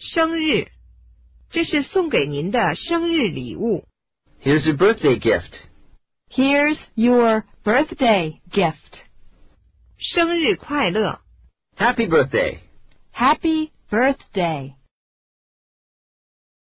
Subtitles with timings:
[0.00, 0.68] 生日，
[1.50, 3.84] 这是送给您的生日礼物。
[4.42, 5.52] Here's your birthday gift.
[6.30, 8.74] Here's your birthday gift.
[9.98, 11.20] 生日快乐。
[11.76, 12.58] Happy birthday.
[13.12, 14.74] Happy birthday.